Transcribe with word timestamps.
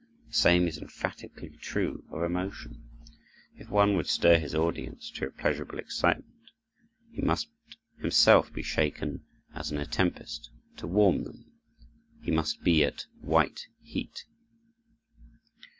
The 0.29 0.33
same 0.33 0.67
is 0.67 0.79
emphatically 0.79 1.51
true 1.61 2.03
of 2.09 2.23
emotion. 2.23 2.89
If 3.53 3.69
one 3.69 3.95
would 3.95 4.07
stir 4.07 4.39
his 4.39 4.55
audience 4.55 5.11
to 5.11 5.27
a 5.27 5.29
pleasurable 5.29 5.77
excitement, 5.77 6.49
he 7.11 7.21
must 7.21 7.49
himself 7.99 8.51
be 8.51 8.63
shaken 8.63 9.23
as 9.53 9.71
in 9.71 9.77
a 9.77 9.85
tempest; 9.85 10.49
to 10.77 10.87
warm 10.87 11.23
them, 11.23 11.51
he 12.23 12.31
must 12.31 12.63
be 12.63 12.83
at 12.83 13.05
white 13.21 13.67
heat. 13.83 14.23